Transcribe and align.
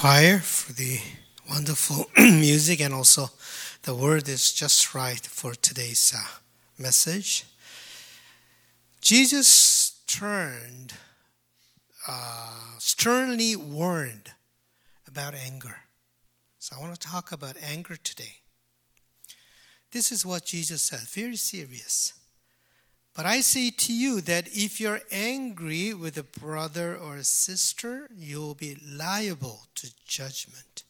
choir 0.00 0.38
for 0.38 0.72
the 0.72 0.98
wonderful 1.50 2.06
music 2.16 2.80
and 2.80 2.94
also 2.94 3.28
the 3.82 3.94
word 3.94 4.26
is 4.30 4.50
just 4.50 4.94
right 4.94 5.20
for 5.26 5.52
today's 5.52 6.14
uh, 6.16 6.38
message. 6.78 7.44
Jesus 9.02 10.00
turned, 10.06 10.94
uh, 12.08 12.78
sternly 12.78 13.54
warned 13.54 14.32
about 15.06 15.34
anger. 15.34 15.76
So 16.58 16.76
I 16.78 16.80
want 16.80 16.98
to 16.98 17.06
talk 17.06 17.30
about 17.30 17.56
anger 17.62 17.96
today. 18.02 18.36
This 19.92 20.10
is 20.10 20.24
what 20.24 20.46
Jesus 20.46 20.80
said, 20.80 21.00
very 21.00 21.36
serious. 21.36 22.14
But 23.14 23.26
I 23.26 23.40
say 23.40 23.70
to 23.70 23.92
you 23.92 24.20
that 24.22 24.48
if 24.48 24.80
you're 24.80 25.00
angry 25.10 25.92
with 25.94 26.16
a 26.16 26.22
brother 26.22 26.96
or 26.96 27.16
a 27.16 27.24
sister, 27.24 28.08
you'll 28.16 28.54
be 28.54 28.76
liable 28.86 29.66
to 29.76 29.90
judgment. 30.06 30.84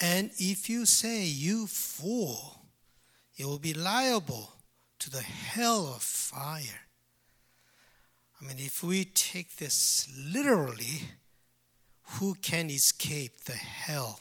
And 0.00 0.30
if 0.38 0.68
you 0.68 0.86
say, 0.86 1.24
you 1.24 1.66
fool, 1.66 2.62
you 3.36 3.46
will 3.46 3.58
be 3.58 3.74
liable 3.74 4.52
to 5.00 5.10
the 5.10 5.22
hell 5.22 5.92
of 5.94 6.02
fire. 6.02 6.80
I 8.40 8.46
mean, 8.46 8.56
if 8.58 8.82
we 8.82 9.04
take 9.04 9.56
this 9.56 10.08
literally, 10.32 11.02
who 12.18 12.34
can 12.34 12.70
escape 12.70 13.44
the 13.44 13.52
hell 13.52 14.20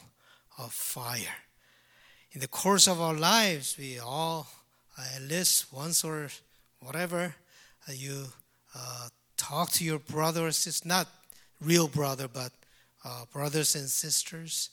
of 0.58 0.74
fire? 0.74 1.38
In 2.32 2.42
the 2.42 2.48
course 2.48 2.88
of 2.88 3.00
our 3.00 3.14
lives, 3.14 3.78
we 3.78 4.00
all, 4.00 4.48
at 5.16 5.22
least 5.22 5.72
once 5.74 6.04
or 6.04 6.30
whatever, 6.86 7.36
uh, 7.88 7.92
you 7.94 8.26
uh, 8.76 9.08
talk 9.38 9.72
to 9.72 9.84
your 9.84 10.00
brother 10.00 10.48
or 10.48 10.52
sister, 10.52 10.88
not 10.88 11.08
real 11.62 11.88
brother, 11.88 12.28
but 12.28 12.52
uh, 13.06 13.26
brothers 13.32 13.76
and 13.76 13.90
sisters, 13.90 14.70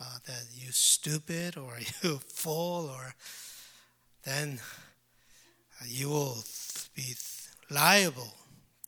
uh, 0.00 0.18
that 0.26 0.44
you 0.54 0.72
stupid 0.72 1.56
or 1.56 1.78
you 2.02 2.18
fool, 2.18 2.90
or 2.92 3.14
then 4.24 4.60
uh, 5.80 5.84
you 5.86 6.08
will 6.08 6.38
be 6.94 7.14
liable 7.70 8.34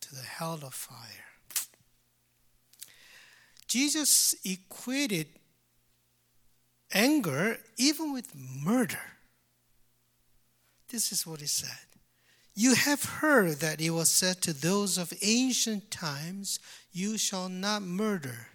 to 0.01 0.15
the 0.15 0.23
hell 0.23 0.59
of 0.63 0.75
fire. 0.75 0.99
Jesus 3.67 4.35
equated 4.45 5.29
anger 6.93 7.59
even 7.79 8.13
with 8.13 8.35
murder. 8.35 9.01
This 10.91 11.11
is 11.11 11.27
what 11.27 11.41
he 11.41 11.47
said. 11.47 11.92
You 12.55 12.75
have 12.75 13.05
heard 13.05 13.61
that 13.61 13.81
it 13.81 13.91
was 13.91 14.11
said 14.11 14.43
to 14.43 14.53
those 14.53 14.99
of 14.99 15.13
ancient 15.23 15.91
times, 15.91 16.59
You 16.93 17.17
shall 17.17 17.49
not 17.49 17.83
murder, 17.83 18.49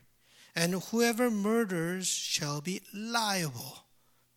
and 0.55 0.83
whoever 0.91 1.31
murders 1.31 2.07
shall 2.07 2.61
be 2.61 2.81
liable 2.93 3.85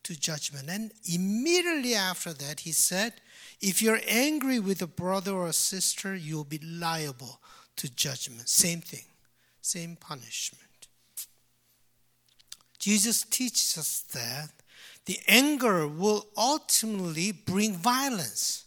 to 0.03 0.19
judgment. 0.19 0.67
And 0.67 0.91
immediately 1.05 1.93
after 1.93 2.33
that, 2.33 2.61
he 2.61 2.71
said, 2.71 3.13
If 3.61 3.83
you're 3.83 4.01
angry 4.07 4.59
with 4.59 4.81
a 4.81 4.87
brother 4.87 5.33
or 5.33 5.47
a 5.47 5.53
sister, 5.53 6.15
you'll 6.15 6.43
be 6.43 6.59
liable 6.59 7.39
to 7.75 7.93
judgment. 7.93 8.49
Same 8.49 8.81
thing, 8.81 9.05
same 9.61 9.95
punishment. 9.95 10.87
Jesus 12.79 13.21
teaches 13.21 13.77
us 13.77 13.99
that 14.13 14.49
the 15.05 15.19
anger 15.27 15.87
will 15.87 16.25
ultimately 16.35 17.31
bring 17.31 17.75
violence 17.75 18.65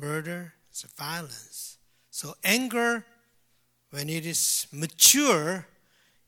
murder, 0.00 0.54
it's 0.70 0.82
violence. 0.98 1.78
So 2.10 2.34
anger, 2.42 3.04
when 3.90 4.08
it 4.08 4.26
is 4.26 4.66
mature, 4.72 5.66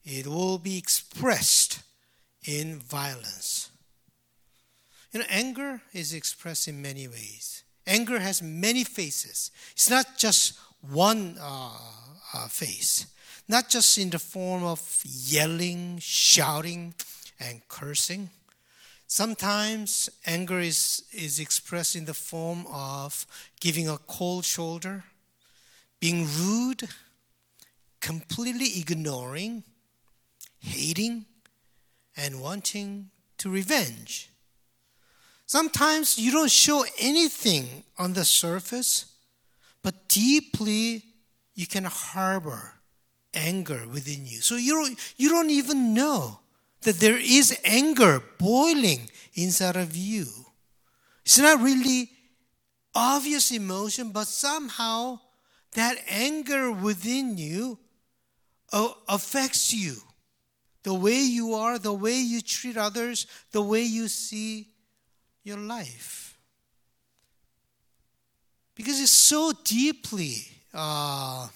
it 0.04 0.26
will 0.26 0.58
be 0.58 0.78
expressed 0.78 1.82
in 2.44 2.78
violence. 2.78 3.70
You 5.12 5.20
know, 5.20 5.26
anger 5.28 5.80
is 5.92 6.14
expressed 6.14 6.68
in 6.68 6.80
many 6.82 7.08
ways. 7.08 7.64
Anger 7.86 8.18
has 8.18 8.42
many 8.42 8.84
faces. 8.84 9.50
It's 9.72 9.90
not 9.90 10.16
just 10.16 10.58
one 10.80 11.36
uh, 11.40 11.70
uh, 12.34 12.48
face, 12.48 13.06
not 13.48 13.68
just 13.68 13.98
in 13.98 14.10
the 14.10 14.18
form 14.18 14.64
of 14.64 15.02
yelling, 15.04 15.98
shouting, 16.00 16.94
and 17.38 17.60
cursing 17.68 18.30
Sometimes 19.14 20.08
anger 20.24 20.58
is, 20.58 21.02
is 21.12 21.38
expressed 21.38 21.96
in 21.96 22.06
the 22.06 22.14
form 22.14 22.64
of 22.72 23.26
giving 23.60 23.86
a 23.86 23.98
cold 23.98 24.42
shoulder, 24.42 25.04
being 26.00 26.26
rude, 26.38 26.88
completely 28.00 28.80
ignoring, 28.80 29.64
hating, 30.60 31.26
and 32.16 32.40
wanting 32.40 33.10
to 33.36 33.50
revenge. 33.50 34.30
Sometimes 35.44 36.18
you 36.18 36.32
don't 36.32 36.50
show 36.50 36.82
anything 36.98 37.84
on 37.98 38.14
the 38.14 38.24
surface, 38.24 39.12
but 39.82 40.08
deeply 40.08 41.04
you 41.54 41.66
can 41.66 41.84
harbor 41.84 42.76
anger 43.34 43.86
within 43.92 44.24
you. 44.24 44.40
So 44.40 44.56
you 44.56 44.72
don't, 44.72 44.98
you 45.18 45.28
don't 45.28 45.50
even 45.50 45.92
know 45.92 46.38
that 46.82 47.00
there 47.00 47.18
is 47.18 47.58
anger 47.64 48.22
boiling 48.38 49.08
inside 49.34 49.76
of 49.76 49.96
you. 49.96 50.26
It's 51.24 51.38
not 51.38 51.60
really 51.60 52.10
obvious 52.94 53.50
emotion, 53.50 54.10
but 54.10 54.26
somehow 54.26 55.20
that 55.74 55.96
anger 56.08 56.70
within 56.70 57.38
you 57.38 57.78
uh, 58.72 58.88
affects 59.08 59.72
you. 59.72 59.96
The 60.82 60.94
way 60.94 61.20
you 61.20 61.54
are, 61.54 61.78
the 61.78 61.92
way 61.92 62.18
you 62.18 62.40
treat 62.40 62.76
others, 62.76 63.26
the 63.52 63.62
way 63.62 63.82
you 63.82 64.08
see 64.08 64.68
your 65.44 65.58
life. 65.58 66.36
Because 68.74 69.00
it's 69.00 69.10
so 69.10 69.52
deeply 69.64 70.48
uh, 70.74 71.46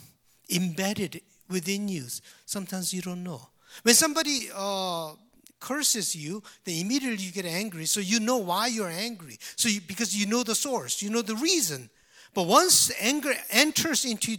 embedded 0.50 1.22
within 1.48 1.88
you, 1.88 2.04
sometimes 2.44 2.93
you 2.93 3.03
don't 3.03 3.25
know. 3.25 3.48
When 3.82 3.94
somebody 3.94 4.48
uh, 4.54 5.12
curses 5.60 6.14
you, 6.14 6.42
then 6.64 6.76
immediately 6.76 7.25
you 7.25 7.32
get 7.32 7.47
angry. 7.47 7.87
So 7.87 8.00
you 8.00 8.20
know 8.20 8.38
why 8.38 8.69
you're 8.69 8.88
angry. 8.88 9.38
So 9.56 9.69
you, 9.69 9.81
because 9.81 10.16
you 10.16 10.26
know 10.26 10.42
the 10.42 10.54
source, 10.54 11.03
you 11.03 11.10
know 11.10 11.22
the 11.22 11.37
reason. 11.37 11.91
But 12.34 12.47
once 12.47 12.92
anger 13.00 13.32
enters 13.50 14.04
into 14.04 14.37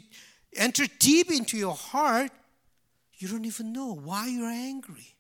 enter 0.55 0.85
deep 0.99 1.31
into 1.31 1.57
your 1.57 1.75
heart, 1.75 2.31
you 3.17 3.27
don't 3.27 3.45
even 3.45 3.73
know 3.73 3.93
why 3.93 4.27
you're 4.27 4.49
angry. 4.49 5.15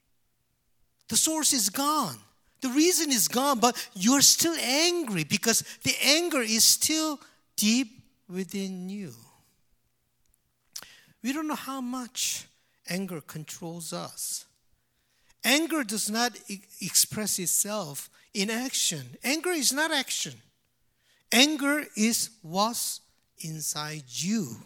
The 1.09 1.17
source 1.17 1.53
is 1.53 1.69
gone. 1.69 2.17
The 2.61 2.69
reason 2.69 3.11
is 3.11 3.27
gone, 3.27 3.59
but 3.59 3.75
you're 3.93 4.21
still 4.21 4.55
angry 4.55 5.23
because 5.23 5.63
the 5.83 5.95
anger 6.03 6.41
is 6.41 6.63
still 6.63 7.19
deep 7.55 8.01
within 8.29 8.89
you. 8.89 9.13
We 11.23 11.33
don't 11.33 11.47
know 11.47 11.55
how 11.55 11.81
much 11.81 12.45
anger 12.89 13.21
controls 13.21 13.93
us. 13.93 14.45
Anger 15.43 15.83
does 15.83 16.09
not 16.09 16.33
e- 16.47 16.61
express 16.81 17.39
itself 17.39 18.09
in 18.33 18.49
action. 18.49 19.17
Anger 19.23 19.51
is 19.51 19.71
not 19.71 19.91
action. 19.91 20.33
Anger 21.31 21.85
is 21.95 22.29
what's 22.41 23.01
inside 23.39 24.03
you. 24.07 24.57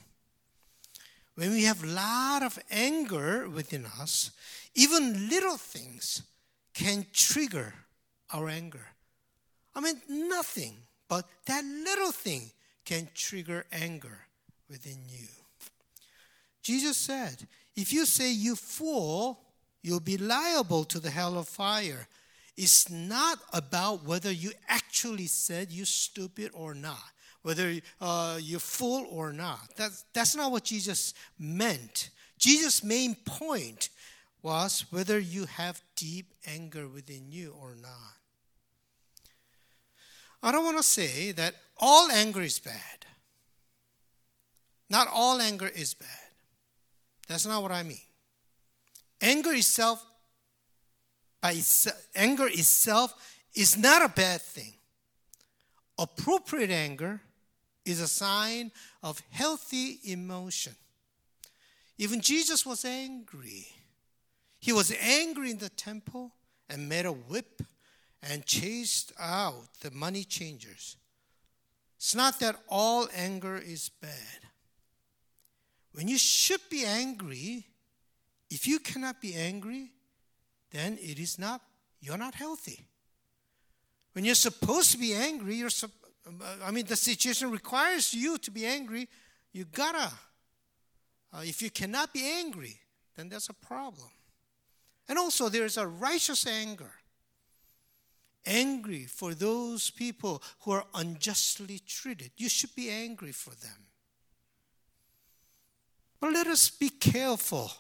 When 1.36 1.52
we 1.52 1.64
have 1.64 1.84
a 1.84 1.88
lot 1.88 2.44
of 2.44 2.60
anger 2.70 3.50
within 3.50 3.86
us, 4.00 4.32
even 4.76 5.30
little 5.30 5.58
things 5.58 6.24
can 6.74 7.06
trigger 7.14 7.74
our 8.34 8.48
anger. 8.48 8.86
I 9.76 9.82
mean, 9.82 10.02
nothing, 10.08 10.76
but 11.08 11.26
that 11.46 11.64
little 11.64 12.12
thing 12.12 12.52
can 12.86 13.08
trigger 13.14 13.66
anger 13.72 14.26
within 14.70 15.00
you. 15.10 15.28
Jesus 16.62 16.98
said, 16.98 17.48
if 17.76 17.94
you 17.94 18.06
say 18.06 18.32
you 18.32 18.56
fool, 18.56 19.40
you'll 19.82 20.00
be 20.00 20.18
liable 20.18 20.84
to 20.86 21.00
the 21.00 21.10
hell 21.10 21.38
of 21.38 21.48
fire. 21.48 22.08
It's 22.58 22.90
not 22.90 23.40
about 23.54 24.04
whether 24.06 24.32
you 24.32 24.52
actually 24.68 25.28
said 25.28 25.72
you 25.72 25.86
stupid 25.86 26.52
or 26.54 26.74
not, 26.74 27.00
whether 27.42 27.80
uh, 28.00 28.40
you're 28.42 28.60
fool 28.60 29.08
or 29.10 29.32
not. 29.32 29.76
That's, 29.78 30.06
that's 30.14 30.36
not 30.36 30.52
what 30.52 30.66
Jesus 30.66 31.14
meant. 31.40 32.10
Jesus' 32.38 32.84
main 32.84 33.16
point 33.26 33.90
was 34.42 34.86
whether 34.90 35.20
you 35.20 35.46
have 35.46 35.82
deep 35.96 36.34
anger 36.46 36.88
within 36.88 37.32
you 37.32 37.56
or 37.62 37.76
not. 37.76 38.18
I 40.44 40.52
don't 40.52 40.66
want 40.66 40.78
to 40.78 40.84
say 40.84 41.32
that 41.34 41.56
all 41.78 42.10
anger 42.12 42.42
is 42.42 42.60
bad. 42.60 43.06
Not 44.90 45.08
all 45.12 45.40
anger 45.40 45.68
is 45.68 45.94
bad. 45.94 46.08
That's 47.32 47.46
not 47.46 47.62
what 47.62 47.72
I 47.72 47.84
mean. 47.84 48.02
Anger 49.22 49.54
itself, 49.54 50.06
by 51.42 51.52
itself, 51.52 51.96
anger 52.14 52.48
itself 52.48 53.14
is 53.54 53.78
not 53.78 54.04
a 54.04 54.10
bad 54.10 54.42
thing. 54.42 54.74
Appropriate 55.98 56.72
anger 56.72 57.22
is 57.86 58.02
a 58.02 58.08
sign 58.08 58.72
of 59.02 59.22
healthy 59.30 60.00
emotion. 60.04 60.76
Even 61.98 62.20
Jesus 62.20 62.66
was 62.66 62.84
angry. 62.84 63.68
He 64.60 64.74
was 64.74 64.94
angry 65.00 65.52
in 65.52 65.58
the 65.58 65.70
temple 65.70 66.34
and 66.70 66.90
made 66.90 67.06
a 67.06 67.14
whip 67.14 67.62
and 68.22 68.46
chased 68.46 69.14
out 69.18 69.68
the 69.80 69.92
money 69.92 70.26
changers. 70.26 70.98
It's 71.96 72.14
not 72.14 72.40
that 72.42 72.58
all 72.68 73.08
anger 73.16 73.58
is 73.58 73.90
bad. 74.02 74.51
When 75.94 76.08
you 76.08 76.18
should 76.18 76.62
be 76.70 76.86
angry, 76.86 77.66
if 78.50 78.68
you 78.68 78.80
cannot 78.80 79.22
be 79.22 79.34
angry, 79.36 79.92
then 80.72 80.98
it 81.02 81.20
is 81.20 81.38
not, 81.38 81.62
you're 82.00 82.18
not 82.18 82.36
healthy. 82.36 82.88
When 84.14 84.26
you're 84.26 84.36
supposed 84.36 84.92
to 84.92 84.98
be 84.98 85.14
angry, 85.14 85.56
you're, 85.56 85.70
I 86.64 86.72
mean, 86.72 86.86
the 86.86 86.96
situation 86.96 87.52
requires 87.52 88.14
you 88.14 88.38
to 88.40 88.52
be 88.52 88.66
angry, 88.66 89.08
you 89.54 89.66
gotta. 89.66 90.12
Uh, 91.34 91.42
if 91.44 91.62
you 91.62 91.70
cannot 91.70 92.14
be 92.14 92.24
angry, 92.24 92.80
then 93.16 93.30
there's 93.30 93.50
a 93.50 93.54
problem. 93.54 94.10
And 95.08 95.18
also, 95.18 95.50
there's 95.50 95.78
a 95.78 95.88
righteous 95.88 96.46
anger 96.48 96.92
angry 98.46 99.06
for 99.06 99.34
those 99.34 99.92
people 99.92 100.42
who 100.62 100.72
are 100.72 100.86
unjustly 100.96 101.80
treated. 101.86 102.32
You 102.38 102.50
should 102.50 102.76
be 102.76 102.90
angry 102.90 103.32
for 103.32 103.52
them. 103.52 103.88
But 106.22 106.34
let 106.34 106.48
us 106.48 106.70
be 106.70 106.90
careful 106.90 107.72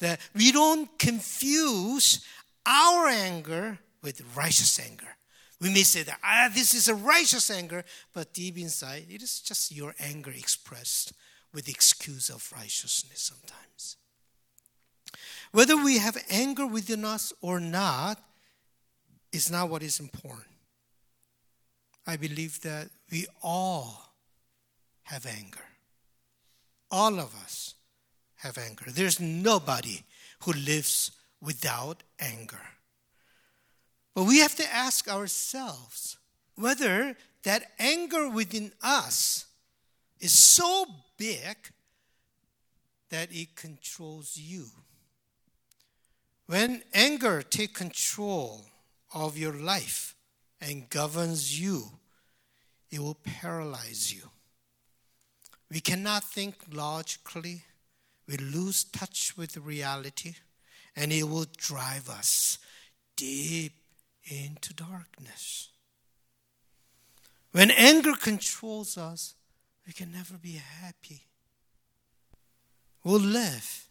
that 0.00 0.18
we 0.34 0.50
don't 0.50 0.98
confuse 0.98 2.24
our 2.66 3.06
anger 3.06 3.78
with 4.02 4.22
righteous 4.34 4.80
anger. 4.80 5.16
We 5.60 5.68
may 5.68 5.82
say 5.82 6.02
that 6.02 6.18
ah, 6.24 6.50
this 6.52 6.74
is 6.74 6.88
a 6.88 6.94
righteous 6.94 7.50
anger, 7.50 7.84
but 8.12 8.32
deep 8.32 8.58
inside, 8.58 9.06
it 9.08 9.22
is 9.22 9.40
just 9.40 9.70
your 9.70 9.94
anger 10.00 10.30
expressed 10.30 11.12
with 11.52 11.66
the 11.66 11.72
excuse 11.72 12.30
of 12.30 12.50
righteousness 12.52 13.20
sometimes. 13.20 13.96
Whether 15.52 15.76
we 15.76 15.98
have 15.98 16.16
anger 16.28 16.66
within 16.66 17.04
us 17.04 17.32
or 17.40 17.60
not, 17.60 18.18
is 19.30 19.50
not 19.50 19.68
what 19.68 19.82
is 19.82 20.00
important. 20.00 20.46
I 22.06 22.16
believe 22.16 22.60
that 22.62 22.88
we 23.10 23.26
all 23.42 24.14
have 25.04 25.26
anger. 25.26 25.64
All 26.94 27.18
of 27.18 27.34
us 27.34 27.74
have 28.36 28.56
anger. 28.56 28.84
There's 28.86 29.18
nobody 29.18 30.04
who 30.44 30.52
lives 30.52 31.10
without 31.42 32.04
anger. 32.20 32.60
But 34.14 34.28
we 34.28 34.38
have 34.38 34.54
to 34.54 34.72
ask 34.72 35.08
ourselves 35.08 36.18
whether 36.54 37.16
that 37.42 37.72
anger 37.80 38.28
within 38.28 38.70
us 38.80 39.46
is 40.20 40.30
so 40.32 40.86
big 41.18 41.56
that 43.10 43.28
it 43.32 43.56
controls 43.56 44.36
you. 44.36 44.66
When 46.46 46.84
anger 46.92 47.42
takes 47.42 47.76
control 47.76 48.66
of 49.12 49.36
your 49.36 49.54
life 49.54 50.14
and 50.60 50.88
governs 50.88 51.60
you, 51.60 51.90
it 52.92 53.00
will 53.00 53.16
paralyze 53.16 54.14
you. 54.14 54.30
We 55.74 55.80
cannot 55.80 56.22
think 56.22 56.54
logically. 56.72 57.64
We 58.28 58.36
lose 58.36 58.84
touch 58.84 59.36
with 59.36 59.56
reality, 59.56 60.36
and 60.94 61.12
it 61.12 61.24
will 61.24 61.46
drive 61.56 62.08
us 62.08 62.60
deep 63.16 63.72
into 64.24 64.72
darkness. 64.72 65.70
When 67.50 67.72
anger 67.72 68.12
controls 68.12 68.96
us, 68.96 69.34
we 69.84 69.92
can 69.92 70.12
never 70.12 70.34
be 70.34 70.62
happy. 70.80 71.26
We'll 73.02 73.18
live 73.18 73.88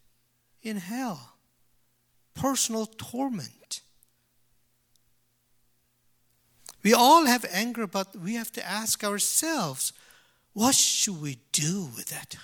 in 0.62 0.78
hell, 0.78 1.34
personal 2.34 2.86
torment. 2.86 3.82
We 6.82 6.94
all 6.94 7.26
have 7.26 7.46
anger, 7.52 7.88
but 7.88 8.16
we 8.16 8.36
have 8.36 8.54
to 8.54 8.66
ask 8.66 9.04
ourselves 9.04 9.92
what 10.54 10.76
should 10.76 11.22
we 11.22 11.40
do 11.52 11.90
with 11.96 12.08
that? 12.08 12.36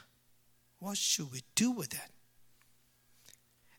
What 0.80 0.98
should 0.98 1.32
we 1.32 1.44
do 1.56 1.72
with 1.72 1.90
that? 1.92 2.10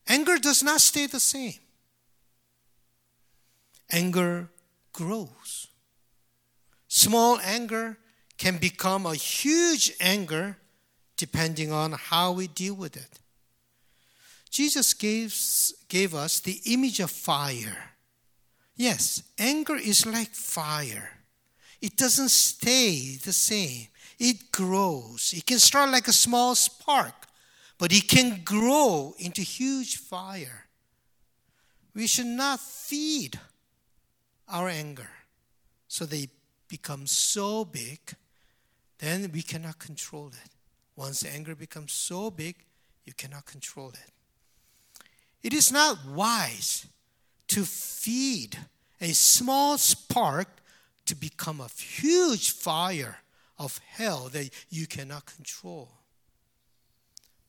Anger 0.07 0.39
does 0.39 0.63
not 0.63 0.81
stay 0.81 1.07
the 1.07 1.21
same, 1.21 1.55
anger 3.91 4.49
grows. 4.93 5.69
Small 6.89 7.39
anger 7.45 7.97
can 8.37 8.57
become 8.57 9.07
a 9.07 9.15
huge 9.15 9.93
anger 10.01 10.57
depending 11.17 11.71
on 11.71 11.93
how 11.93 12.33
we 12.33 12.49
deal 12.49 12.75
with 12.75 12.97
it. 12.97 13.21
Jesus 14.51 14.95
gave, 14.95 15.33
gave 15.89 16.15
us 16.15 16.41
the 16.41 16.61
image 16.65 16.99
of 16.99 17.11
fire. 17.11 17.93
Yes, 18.75 19.23
anger 19.39 19.77
is 19.77 20.05
like 20.07 20.31
fire. 20.31 21.11
It 21.81 21.97
doesn't 21.97 22.31
stay 22.31 23.17
the 23.23 23.33
same. 23.33 23.87
It 24.21 24.53
grows. 24.53 25.33
It 25.35 25.47
can 25.47 25.59
start 25.59 25.91
like 25.91 26.07
a 26.07 26.13
small 26.13 26.55
spark, 26.55 27.27
but 27.79 27.91
it 27.91 28.07
can 28.07 28.43
grow 28.45 29.15
into 29.19 29.41
huge 29.41 29.97
fire. 29.97 30.67
We 31.95 32.07
should 32.07 32.27
not 32.27 32.61
feed 32.61 33.41
our 34.47 34.69
anger 34.69 35.09
so 35.89 36.05
they 36.05 36.29
become 36.69 37.07
so 37.07 37.65
big, 37.65 37.99
then 38.99 39.31
we 39.33 39.41
cannot 39.41 39.79
control 39.79 40.29
it. 40.29 40.51
Once 40.97 41.25
anger 41.25 41.55
becomes 41.55 41.93
so 41.93 42.31
big, 42.31 42.57
you 43.07 43.15
cannot 43.15 43.47
control 43.47 43.89
it. 43.89 44.13
It 45.43 45.55
is 45.55 45.73
not 45.73 45.97
wise 46.07 46.87
to 47.49 47.65
feed 47.65 48.59
a 49.01 49.13
small 49.13 49.79
spark 49.79 50.49
to 51.07 51.17
become 51.17 51.61
a 51.61 51.69
huge 51.69 52.51
fire 52.51 53.21
of 53.61 53.79
hell 53.87 54.31
that 54.33 54.49
you 54.71 54.87
cannot 54.87 55.27
control. 55.27 55.91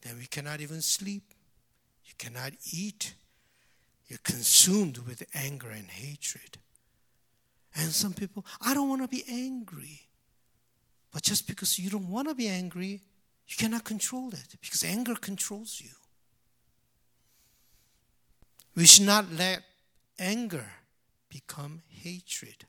Then 0.01 0.17
we 0.19 0.25
cannot 0.25 0.59
even 0.59 0.81
sleep. 0.81 1.23
You 2.05 2.13
cannot 2.17 2.51
eat. 2.71 3.13
You're 4.07 4.19
consumed 4.21 4.99
with 4.99 5.23
anger 5.33 5.69
and 5.69 5.87
hatred. 5.87 6.57
And 7.73 7.91
some 7.91 8.13
people, 8.13 8.45
I 8.59 8.73
don't 8.73 8.89
want 8.89 9.01
to 9.01 9.07
be 9.07 9.23
angry. 9.29 10.01
But 11.13 11.23
just 11.23 11.47
because 11.47 11.79
you 11.79 11.89
don't 11.89 12.09
want 12.09 12.27
to 12.27 12.35
be 12.35 12.49
angry, 12.49 13.01
you 13.47 13.55
cannot 13.57 13.85
control 13.85 14.33
it 14.33 14.57
because 14.59 14.83
anger 14.83 15.15
controls 15.15 15.81
you. 15.81 15.91
We 18.75 18.85
should 18.85 19.05
not 19.05 19.31
let 19.31 19.61
anger 20.19 20.65
become 21.29 21.83
hatred. 21.87 22.65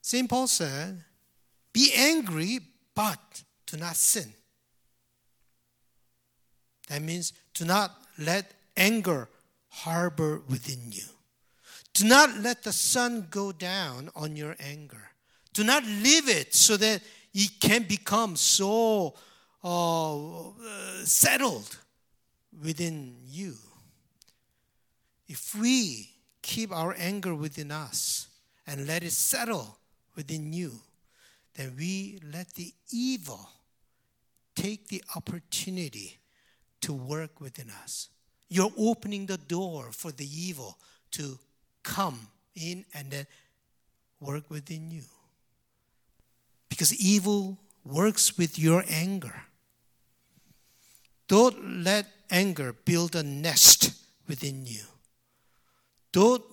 St. 0.00 0.28
Paul 0.28 0.46
said, 0.46 1.04
Be 1.78 1.92
angry, 1.94 2.58
but 2.92 3.44
do 3.64 3.76
not 3.76 3.94
sin. 3.94 4.32
That 6.88 7.02
means 7.02 7.32
do 7.54 7.64
not 7.64 7.92
let 8.18 8.52
anger 8.76 9.28
harbor 9.68 10.42
within 10.48 10.90
you. 10.90 11.04
Do 11.94 12.08
not 12.08 12.36
let 12.38 12.64
the 12.64 12.72
sun 12.72 13.28
go 13.30 13.52
down 13.52 14.10
on 14.16 14.34
your 14.34 14.56
anger. 14.58 15.10
Do 15.52 15.62
not 15.62 15.84
leave 15.84 16.28
it 16.28 16.52
so 16.52 16.76
that 16.78 17.00
it 17.32 17.60
can 17.60 17.84
become 17.84 18.34
so 18.34 19.14
uh, 19.62 20.50
settled 21.04 21.78
within 22.60 23.18
you. 23.24 23.54
If 25.28 25.54
we 25.54 26.10
keep 26.42 26.72
our 26.72 26.96
anger 26.98 27.36
within 27.36 27.70
us 27.70 28.26
and 28.66 28.88
let 28.88 29.04
it 29.04 29.12
settle 29.12 29.78
within 30.16 30.52
you, 30.52 30.80
then 31.58 31.74
we 31.76 32.20
let 32.32 32.54
the 32.54 32.72
evil 32.92 33.50
take 34.54 34.86
the 34.86 35.02
opportunity 35.16 36.18
to 36.80 36.92
work 36.92 37.40
within 37.40 37.68
us. 37.82 38.10
You're 38.48 38.70
opening 38.78 39.26
the 39.26 39.38
door 39.38 39.90
for 39.90 40.12
the 40.12 40.24
evil 40.24 40.78
to 41.12 41.36
come 41.82 42.28
in 42.54 42.84
and 42.94 43.10
then 43.10 43.26
work 44.20 44.48
within 44.48 44.92
you. 44.92 45.02
Because 46.68 46.94
evil 46.94 47.58
works 47.84 48.38
with 48.38 48.56
your 48.56 48.84
anger. 48.88 49.42
Don't 51.26 51.82
let 51.82 52.06
anger 52.30 52.72
build 52.72 53.16
a 53.16 53.24
nest 53.24 54.00
within 54.28 54.64
you. 54.64 54.84
Don't, 56.12 56.44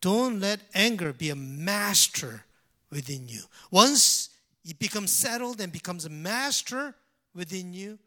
don't 0.00 0.38
let 0.38 0.60
anger 0.72 1.12
be 1.12 1.30
a 1.30 1.36
master 1.36 2.44
within 2.90 3.26
you. 3.26 3.42
Once 3.72 4.21
it 4.64 4.78
becomes 4.78 5.10
settled 5.10 5.60
and 5.60 5.72
becomes 5.72 6.04
a 6.04 6.10
master 6.10 6.94
within 7.34 7.72
you, 7.72 7.98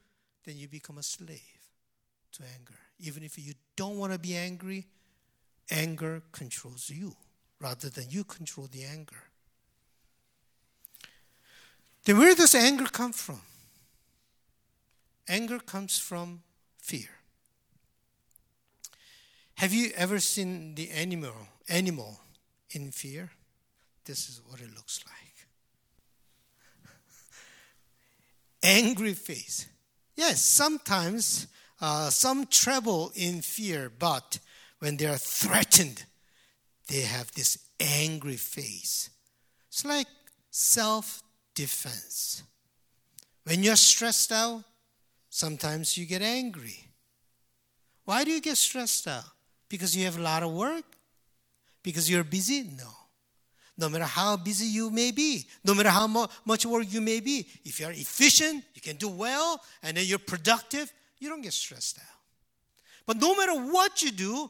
then 0.45 0.57
you 0.57 0.67
become 0.67 0.97
a 0.97 1.03
slave 1.03 1.41
to 2.33 2.43
anger. 2.57 2.79
Even 2.99 3.23
if 3.23 3.37
you 3.37 3.53
don't 3.75 3.97
want 3.97 4.13
to 4.13 4.19
be 4.19 4.35
angry, 4.35 4.85
anger 5.69 6.21
controls 6.31 6.89
you 6.89 7.15
rather 7.59 7.89
than 7.89 8.05
you 8.09 8.23
control 8.23 8.67
the 8.71 8.83
anger. 8.83 9.23
Then 12.05 12.19
where 12.19 12.35
does 12.35 12.53
anger 12.53 12.85
come 12.85 13.11
from? 13.13 13.41
Anger 15.27 15.59
comes 15.59 15.97
from 15.97 16.43
fear. 16.77 17.09
Have 19.55 19.73
you 19.73 19.91
ever 19.95 20.19
seen 20.19 20.75
the 20.75 20.91
animal 20.91 21.33
animal 21.67 22.19
in 22.69 22.91
fear? 22.91 23.31
This 24.03 24.29
is 24.29 24.41
what 24.47 24.61
it 24.61 24.73
looks 24.75 25.03
like. 25.07 25.24
Angry 28.65 29.13
face. 29.13 29.67
Yes, 30.15 30.41
sometimes 30.43 31.45
uh, 31.79 32.09
some 32.09 32.47
trouble 32.47 33.11
in 33.13 33.43
fear, 33.43 33.91
but 33.99 34.39
when 34.79 34.97
they 34.97 35.05
are 35.05 35.17
threatened, 35.17 36.03
they 36.87 37.01
have 37.01 37.31
this 37.33 37.59
angry 37.79 38.37
face. 38.37 39.11
It's 39.67 39.85
like 39.85 40.07
self 40.49 41.21
defense. 41.53 42.41
When 43.43 43.61
you're 43.61 43.75
stressed 43.75 44.31
out, 44.31 44.63
sometimes 45.29 45.95
you 45.95 46.07
get 46.07 46.23
angry. 46.23 46.87
Why 48.05 48.23
do 48.23 48.31
you 48.31 48.41
get 48.41 48.57
stressed 48.57 49.07
out? 49.07 49.25
Because 49.69 49.95
you 49.95 50.05
have 50.05 50.17
a 50.17 50.21
lot 50.21 50.41
of 50.41 50.51
work? 50.51 50.85
Because 51.83 52.09
you're 52.09 52.23
busy? 52.23 52.63
No. 52.63 53.04
No 53.77 53.89
matter 53.89 54.05
how 54.05 54.37
busy 54.37 54.67
you 54.67 54.89
may 54.89 55.11
be, 55.11 55.45
no 55.63 55.73
matter 55.73 55.89
how 55.89 56.07
much 56.45 56.65
work 56.65 56.85
you 56.89 57.01
may 57.01 57.19
be, 57.19 57.45
if 57.65 57.79
you're 57.79 57.91
efficient, 57.91 58.63
you 58.73 58.81
can 58.81 58.95
do 58.95 59.09
well, 59.09 59.61
and 59.83 59.97
then 59.97 60.05
you're 60.05 60.17
productive, 60.19 60.91
you 61.19 61.27
don't 61.27 61.41
get 61.41 61.53
stressed 61.53 61.99
out. 61.99 62.19
But 63.05 63.17
no 63.17 63.35
matter 63.35 63.53
what 63.71 64.01
you 64.01 64.11
do, 64.11 64.49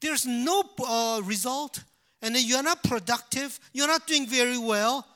there's 0.00 0.26
no 0.26 0.64
uh, 0.86 1.22
result, 1.24 1.82
and 2.20 2.34
then 2.34 2.42
you're 2.44 2.62
not 2.62 2.82
productive, 2.82 3.58
you're 3.72 3.86
not 3.86 4.06
doing 4.06 4.26
very 4.26 4.58
well, 4.58 5.06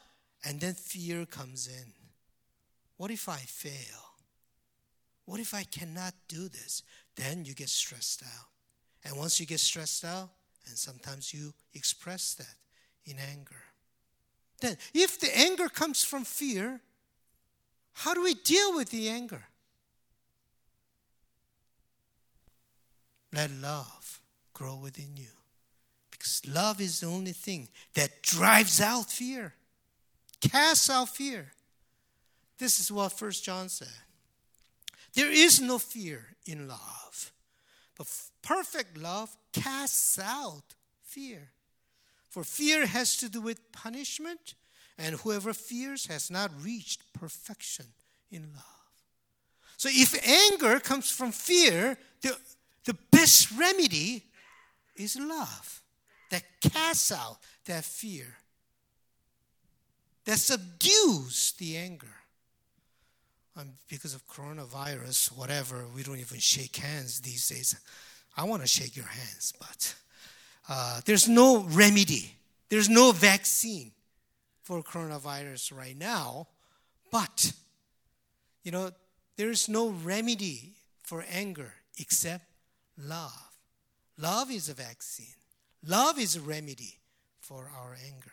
and 0.45 0.61
then 0.61 0.75
fear 0.75 1.27
comes 1.27 1.67
in. 1.67 1.93
What 2.97 3.11
if 3.11 3.29
I 3.29 3.39
fail? 3.39 3.73
What 5.25 5.41
if 5.41 5.53
I 5.53 5.65
cannot 5.65 6.15
do 6.29 6.49
this? 6.49 6.85
Then 7.17 7.45
you 7.45 7.55
get 7.55 7.69
stressed 7.69 8.23
out. 8.23 8.47
And 9.05 9.17
once 9.17 9.41
you 9.41 9.47
get 9.47 9.61
stressed 9.61 10.05
out, 10.05 10.31
and 10.69 10.77
sometimes 10.77 11.35
you 11.35 11.53
express 11.75 12.35
that 12.35 12.55
in 13.09 13.19
anger. 13.19 13.63
Then, 14.61 14.77
if 14.93 15.21
the 15.21 15.37
anger 15.37 15.69
comes 15.69 16.05
from 16.05 16.25
fear, 16.25 16.81
how 17.93 18.15
do 18.15 18.23
we 18.23 18.35
deal 18.35 18.75
with 18.75 18.91
the 18.91 19.09
anger? 19.09 19.45
Let 23.33 23.51
love 23.51 24.21
grow 24.53 24.77
within 24.77 25.17
you. 25.17 25.29
Because 26.11 26.43
love 26.47 26.81
is 26.81 27.01
the 27.01 27.07
only 27.07 27.33
thing 27.33 27.69
that 27.95 28.23
drives 28.23 28.81
out 28.81 29.11
fear, 29.11 29.55
casts 30.41 30.91
out 30.91 31.09
fear. 31.09 31.53
This 32.59 32.81
is 32.81 32.91
what 32.91 33.13
First 33.13 33.45
John 33.45 33.69
said. 33.69 33.89
There 35.15 35.31
is 35.31 35.61
no 35.61 35.79
fear 35.79 36.27
in 36.47 36.67
love, 36.67 37.33
but 37.97 38.07
perfect 38.43 38.99
love 38.99 39.35
casts 39.53 40.19
out 40.19 40.75
fear. 41.03 41.51
For 42.39 42.45
fear 42.45 42.87
has 42.87 43.17
to 43.17 43.29
do 43.29 43.41
with 43.41 43.73
punishment, 43.73 44.55
and 44.97 45.17
whoever 45.17 45.53
fears 45.53 46.07
has 46.07 46.31
not 46.31 46.53
reached 46.63 47.13
perfection 47.13 47.87
in 48.31 48.43
love. 48.55 48.93
So 49.77 49.89
if 49.91 50.15
anger 50.25 50.79
comes 50.79 51.11
from 51.11 51.33
fear, 51.33 51.99
the, 52.23 52.37
the 52.85 52.97
best 53.11 53.51
remedy 53.51 54.23
is 54.95 55.19
love 55.19 55.83
that 56.31 56.45
casts 56.61 57.11
out 57.11 57.39
that 57.65 57.83
fear, 57.83 58.37
that 60.25 60.39
subdues 60.39 61.55
the 61.59 61.77
anger. 61.77 62.15
Um, 63.57 63.71
because 63.89 64.15
of 64.15 64.25
coronavirus, 64.29 65.37
whatever, 65.37 65.87
we 65.93 66.05
don't 66.05 66.21
even 66.21 66.39
shake 66.39 66.77
hands 66.77 67.19
these 67.19 67.49
days. 67.49 67.75
I 68.37 68.45
want 68.45 68.63
to 68.63 68.69
shake 68.69 68.95
your 68.95 69.07
hands, 69.07 69.53
but 69.59 69.97
uh, 70.69 71.01
there's 71.05 71.29
no 71.29 71.61
remedy, 71.61 72.35
there's 72.69 72.89
no 72.89 73.13
vaccine 73.13 73.93
for 74.63 74.83
coronavirus 74.83 75.77
right 75.77 75.97
now. 75.97 76.47
But, 77.11 77.53
you 78.63 78.71
know, 78.71 78.91
there's 79.37 79.69
no 79.69 79.89
remedy 79.89 80.73
for 81.03 81.25
anger 81.33 81.73
except 81.99 82.45
love. 82.99 83.51
Love 84.19 84.51
is 84.51 84.69
a 84.69 84.75
vaccine, 84.75 85.35
love 85.87 86.19
is 86.19 86.37
a 86.37 86.41
remedy 86.41 86.99
for 87.41 87.71
our 87.81 87.97
anger. 88.05 88.33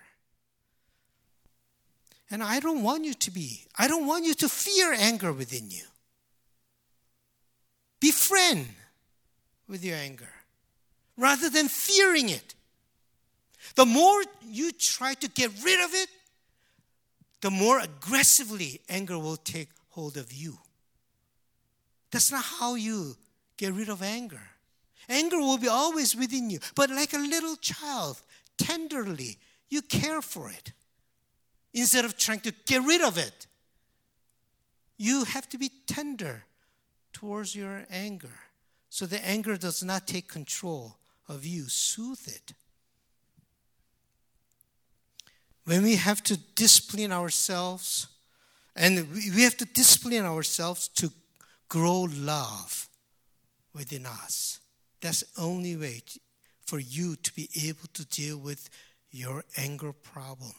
And 2.29 2.43
I 2.43 2.59
don't 2.59 2.83
want 2.83 3.05
you 3.05 3.13
to 3.13 3.31
be, 3.31 3.65
I 3.77 3.87
don't 3.87 4.07
want 4.07 4.25
you 4.25 4.33
to 4.33 4.49
fear 4.49 4.93
anger 4.93 5.31
within 5.31 5.69
you. 5.69 5.83
Befriend 8.01 8.67
with 9.67 9.85
your 9.85 9.95
anger 9.95 10.34
rather 11.17 11.49
than 11.49 11.67
fearing 11.67 12.29
it. 12.29 12.55
The 13.75 13.85
more 13.85 14.23
you 14.47 14.71
try 14.71 15.13
to 15.15 15.29
get 15.29 15.51
rid 15.63 15.83
of 15.83 15.93
it, 15.93 16.09
the 17.41 17.51
more 17.51 17.79
aggressively 17.79 18.81
anger 18.89 19.19
will 19.19 19.37
take 19.37 19.69
hold 19.89 20.17
of 20.17 20.31
you. 20.31 20.57
That's 22.11 22.31
not 22.31 22.43
how 22.43 22.75
you 22.75 23.15
get 23.57 23.73
rid 23.73 23.89
of 23.89 24.01
anger. 24.01 24.41
Anger 25.09 25.37
will 25.37 25.57
be 25.57 25.67
always 25.67 26.15
within 26.15 26.49
you, 26.49 26.59
but 26.75 26.89
like 26.89 27.13
a 27.13 27.17
little 27.17 27.55
child, 27.57 28.21
tenderly, 28.57 29.37
you 29.69 29.81
care 29.81 30.21
for 30.21 30.49
it 30.49 30.71
instead 31.73 32.05
of 32.05 32.17
trying 32.17 32.39
to 32.41 32.53
get 32.65 32.83
rid 32.83 33.01
of 33.01 33.17
it. 33.17 33.47
You 34.97 35.25
have 35.25 35.47
to 35.49 35.57
be 35.57 35.69
tender 35.87 36.45
towards 37.11 37.55
your 37.55 37.85
anger 37.89 38.39
so 38.89 39.05
the 39.05 39.23
anger 39.25 39.57
does 39.57 39.83
not 39.83 40.07
take 40.07 40.27
control 40.27 40.95
of 41.27 41.45
you. 41.45 41.67
Soothe 41.67 42.27
it. 42.27 42.53
When 45.65 45.83
we 45.83 45.95
have 45.95 46.21
to 46.23 46.37
discipline 46.55 47.11
ourselves, 47.11 48.07
and 48.75 49.07
we 49.13 49.43
have 49.43 49.57
to 49.57 49.65
discipline 49.65 50.25
ourselves 50.25 50.87
to 50.89 51.11
grow 51.69 52.01
love 52.01 52.87
within 53.73 54.05
us. 54.05 54.59
That's 55.01 55.21
the 55.21 55.41
only 55.41 55.75
way 55.75 56.01
for 56.65 56.79
you 56.79 57.15
to 57.15 57.33
be 57.33 57.49
able 57.67 57.87
to 57.93 58.05
deal 58.05 58.37
with 58.37 58.69
your 59.11 59.43
anger 59.57 59.93
problem. 59.93 60.53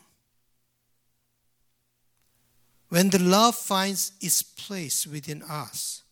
When 2.89 3.11
the 3.11 3.19
love 3.19 3.57
finds 3.57 4.13
its 4.21 4.43
place 4.43 5.07
within 5.07 5.43
us, 5.43 6.03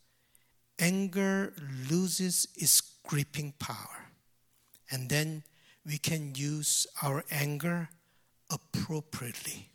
anger 0.77 1.53
loses 1.89 2.47
its 2.55 2.81
gripping 3.07 3.53
power. 3.57 4.04
And 4.91 5.09
then 5.09 5.43
we 5.85 5.97
can 5.97 6.33
use 6.35 6.87
our 7.01 7.23
anger 7.31 7.89
appropriately. 8.49 9.69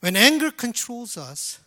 When 0.00 0.16
anger 0.16 0.50
controls 0.50 1.16
us, 1.16 1.60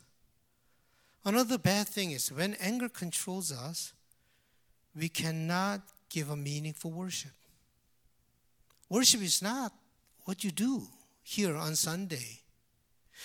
another 1.24 1.58
bad 1.58 1.88
thing 1.88 2.12
is 2.12 2.32
when 2.32 2.56
anger 2.56 2.90
controls 2.90 3.52
us, 3.52 3.94
we 4.96 5.10
cannot 5.10 5.82
give 6.10 6.30
a 6.30 6.36
meaningful 6.36 6.92
worship. 6.92 7.32
Worship 8.90 9.22
is 9.22 9.42
not 9.42 9.74
what 10.26 10.44
you 10.44 10.52
do 10.52 10.84
here 11.24 11.56
on 11.56 11.76
Sunday. 11.76 12.42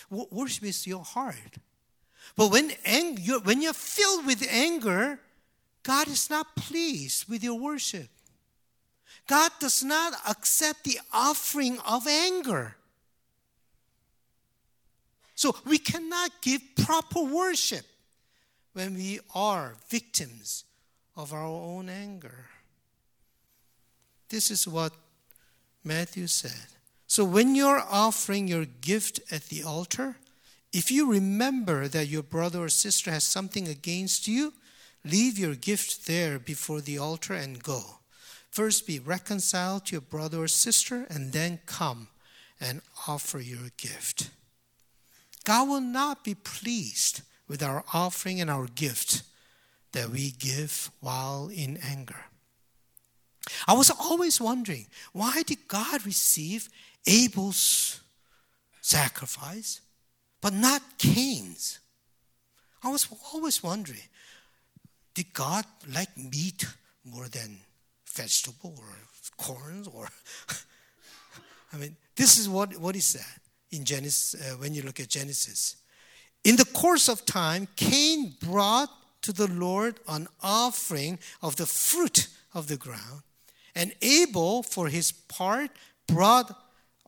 Worship 0.09 0.65
is 0.65 0.87
your 0.87 1.05
heart. 1.05 1.59
But 2.37 2.51
when, 2.51 2.73
ang- 2.85 3.19
you're, 3.21 3.41
when 3.41 3.61
you're 3.61 3.73
filled 3.73 4.27
with 4.27 4.47
anger, 4.49 5.19
God 5.83 6.09
is 6.09 6.29
not 6.29 6.57
pleased 6.57 7.29
with 7.29 7.43
your 7.43 7.59
worship. 7.59 8.09
God 9.27 9.53
does 9.61 9.83
not 9.83 10.13
accept 10.29 10.85
the 10.85 10.99
offering 11.13 11.79
of 11.89 12.07
anger. 12.07 12.77
So 15.35 15.57
we 15.65 15.79
cannot 15.79 16.43
give 16.43 16.61
proper 16.85 17.23
worship 17.23 17.87
when 18.73 18.95
we 18.95 19.21
are 19.35 19.77
victims 19.89 20.65
of 21.17 21.33
our 21.33 21.47
own 21.47 21.89
anger. 21.89 22.47
This 24.29 24.51
is 24.51 24.69
what 24.69 24.93
Matthew 25.83 26.27
said. 26.27 26.67
So 27.07 27.25
when 27.25 27.55
you're 27.55 27.83
offering 27.91 28.49
your 28.49 28.65
gift 28.65 29.21
at 29.33 29.45
the 29.45 29.63
altar, 29.63 30.17
if 30.73 30.91
you 30.91 31.11
remember 31.11 31.89
that 31.89 32.07
your 32.07 32.23
brother 32.23 32.61
or 32.61 32.69
sister 32.69 33.11
has 33.11 33.25
something 33.25 33.67
against 33.67 34.29
you, 34.29 34.53
leave 35.05 35.39
your 35.39 35.55
gift 35.55 36.07
there 36.07 36.39
before 36.39 36.81
the 36.81 36.99
altar 36.99 37.35
and 37.35 37.63
go. 37.63 37.99
First 38.51 38.87
be 38.87 38.99
reconciled 38.99 39.87
to 39.87 39.93
your 39.93 40.01
brother 40.01 40.43
or 40.43 40.49
sister, 40.49 41.07
and 41.09 41.33
then 41.33 41.61
come 41.67 42.09
and 42.61 42.83
offer 43.07 43.39
your 43.41 43.71
gift. 43.77 44.31
God 45.45 45.69
will 45.69 45.81
not 45.81 46.25
be 46.25 46.35
pleased 46.35 47.23
with 47.49 47.63
our 47.63 47.85
offering 47.95 48.41
and 48.41 48.51
our 48.51 48.67
gift 48.67 49.23
that 49.93 50.11
we 50.11 50.31
give 50.31 50.91
while 51.01 51.49
in 51.49 51.79
anger. 51.79 52.25
I 53.67 53.73
was 53.73 53.91
always 53.91 54.41
wondering 54.41 54.87
why 55.13 55.43
did 55.43 55.67
God 55.67 56.05
receive 56.07 56.69
Abel's 57.07 58.01
sacrifice, 58.81 59.81
but 60.41 60.53
not 60.53 60.83
Cain's. 60.99 61.79
I 62.83 62.89
was 62.89 63.09
always 63.33 63.63
wondering 63.63 64.03
did 65.15 65.33
God 65.33 65.65
like 65.93 66.17
meat 66.17 66.65
more 67.05 67.29
than 67.29 67.59
vegetable 68.07 68.75
or 68.79 68.97
corn 69.37 69.87
or 69.93 70.09
I 71.73 71.77
mean, 71.77 71.97
this 72.17 72.39
is 72.39 72.49
what, 72.49 72.77
what 72.79 72.95
he 72.95 73.01
said 73.01 73.41
in 73.71 73.85
Genesis, 73.85 74.35
uh, 74.41 74.57
when 74.57 74.75
you 74.75 74.83
look 74.83 74.99
at 75.01 75.09
Genesis. 75.09 75.77
In 76.45 76.57
the 76.57 76.65
course 76.65 77.09
of 77.09 77.25
time, 77.27 77.69
Cain 77.77 78.35
brought 78.41 78.91
to 79.23 79.33
the 79.33 79.49
Lord 79.49 80.01
an 80.09 80.27
offering 80.43 81.19
of 81.43 81.57
the 81.57 81.67
fruit 81.67 82.29
of 82.55 82.67
the 82.67 82.77
ground, 82.77 83.23
and 83.75 83.95
Abel, 84.03 84.63
for 84.63 84.89
his 84.89 85.13
part, 85.13 85.71
brought 86.09 86.57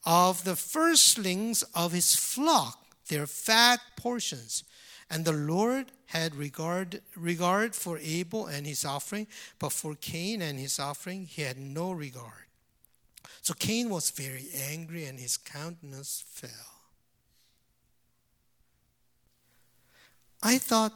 of 0.04 0.44
the 0.44 0.54
firstlings 0.56 1.64
of 1.74 1.92
his 1.92 2.14
flock, 2.14 2.78
their 3.08 3.26
fat 3.26 3.80
portions. 3.96 4.64
And 5.10 5.24
the 5.24 5.32
Lord 5.32 5.92
had 6.12 6.34
regard, 6.34 7.00
regard 7.16 7.74
for 7.74 7.98
Abel 8.02 8.46
and 8.46 8.66
his 8.66 8.84
offering, 8.84 9.26
but 9.58 9.72
for 9.72 9.94
Cain 9.94 10.42
and 10.42 10.58
his 10.58 10.78
offering, 10.78 11.24
he 11.24 11.40
had 11.40 11.56
no 11.56 11.90
regard. 11.90 12.44
So 13.40 13.54
Cain 13.54 13.88
was 13.88 14.10
very 14.10 14.48
angry 14.70 15.06
and 15.06 15.18
his 15.18 15.38
countenance 15.38 16.22
fell. 16.28 16.50
I 20.42 20.58
thought 20.58 20.92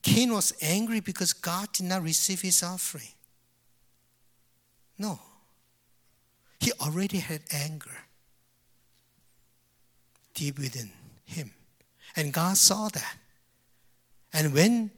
Cain 0.00 0.32
was 0.32 0.54
angry 0.62 1.00
because 1.00 1.34
God 1.34 1.70
did 1.74 1.84
not 1.84 2.02
receive 2.02 2.40
his 2.40 2.62
offering. 2.62 3.12
No. 4.96 5.20
He 6.60 6.72
already 6.80 7.18
had 7.18 7.42
anger 7.52 7.98
deep 10.32 10.58
within 10.58 10.92
him. 11.26 11.50
And 12.16 12.32
God 12.32 12.56
saw 12.56 12.88
that. 12.88 13.16
And 14.32 14.52
when 14.52 14.90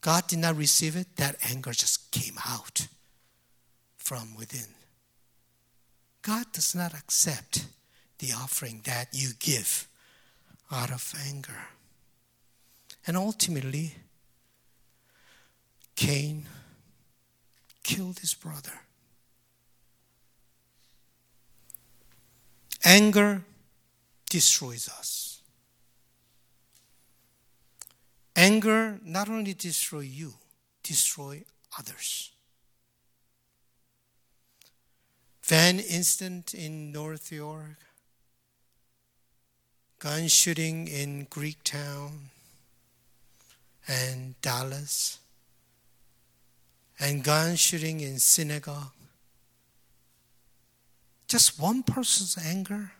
God 0.00 0.26
did 0.26 0.40
not 0.40 0.56
receive 0.56 0.96
it, 0.96 1.16
that 1.16 1.36
anger 1.48 1.72
just 1.72 2.10
came 2.10 2.36
out 2.46 2.88
from 3.96 4.34
within. 4.36 4.74
God 6.22 6.46
does 6.52 6.74
not 6.74 6.92
accept 6.92 7.66
the 8.18 8.32
offering 8.32 8.82
that 8.84 9.08
you 9.12 9.30
give 9.38 9.88
out 10.70 10.90
of 10.90 11.12
anger. 11.26 11.66
And 13.06 13.16
ultimately, 13.16 13.94
Cain 15.96 16.46
killed 17.82 18.20
his 18.20 18.34
brother. 18.34 18.80
Anger 22.84 23.42
destroys 24.30 24.88
us. 24.88 25.31
Anger 28.34 28.98
not 29.04 29.28
only 29.28 29.54
destroy 29.54 30.00
you, 30.00 30.34
destroy 30.82 31.42
others. 31.78 32.30
Van 35.42 35.78
incident 35.78 36.54
in 36.54 36.92
North 36.92 37.30
York, 37.30 37.76
gun 39.98 40.28
shooting 40.28 40.88
in 40.88 41.26
Greektown 41.26 42.10
and 43.86 44.40
Dallas, 44.40 45.18
and 46.98 47.22
gun 47.22 47.56
shooting 47.56 48.00
in 48.00 48.18
synagogue. 48.18 48.92
Just 51.28 51.58
one 51.58 51.82
person's 51.82 52.38
anger 52.38 52.92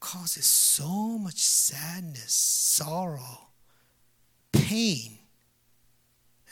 causes 0.00 0.46
so 0.46 1.18
much 1.18 1.38
sadness, 1.38 2.34
sorrow, 2.34 3.51
pain, 4.52 5.18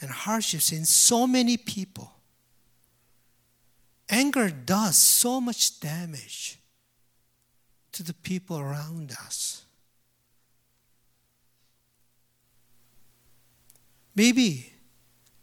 and 0.01 0.09
hardships 0.09 0.71
in 0.71 0.85
so 0.85 1.27
many 1.27 1.57
people. 1.57 2.11
Anger 4.09 4.49
does 4.49 4.97
so 4.97 5.39
much 5.39 5.79
damage 5.79 6.59
to 7.93 8.03
the 8.03 8.13
people 8.13 8.59
around 8.59 9.11
us. 9.23 9.63
Maybe 14.15 14.73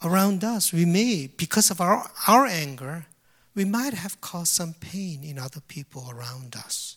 around 0.04 0.44
us, 0.44 0.72
we 0.72 0.85
may, 0.85 1.28
because 1.35 1.70
of 1.70 1.80
our, 1.80 2.11
our 2.26 2.46
anger, 2.46 3.06
we 3.54 3.64
might 3.64 3.94
have 3.94 4.20
caused 4.20 4.52
some 4.52 4.74
pain 4.74 5.24
in 5.24 5.38
other 5.38 5.61
people 5.61 6.09
around 6.11 6.54
us. 6.54 6.96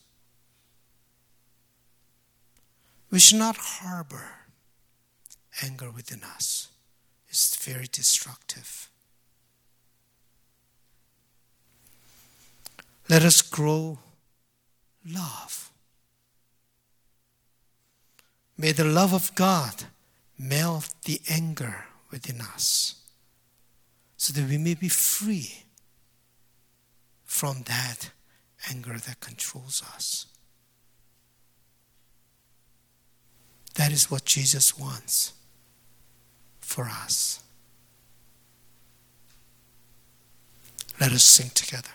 We 3.10 3.20
should 3.20 3.40
not 3.40 3.58
harbor 3.58 4.41
anger 5.64 5.90
within 5.90 6.24
us, 6.24 6.70
it's 7.28 7.56
very 7.56 7.88
destructive. 7.92 8.90
Let 13.10 13.24
us 13.24 13.42
grow 13.42 14.00
love. 15.06 15.72
May 18.58 18.72
the 18.72 18.86
love 18.86 19.14
of 19.14 19.34
God 19.36 19.84
melt 20.38 20.94
the 21.06 21.20
anger 21.30 21.86
within 22.10 22.42
us 22.42 22.96
so 24.18 24.34
that 24.34 24.48
we 24.48 24.58
may 24.58 24.76
be 24.76 24.88
free 24.88 25.64
from 27.26 27.64
that 27.64 28.12
anger 28.70 28.98
that 28.98 29.20
controls 29.20 29.82
us. 29.96 30.28
That 33.76 33.92
is 33.92 34.12
what 34.12 34.26
Jesus 34.26 34.78
wants 34.78 35.34
for 36.72 36.86
us. 36.86 37.44
Let 41.02 41.12
us 41.12 41.24
sing 41.24 41.50
together. 41.54 41.90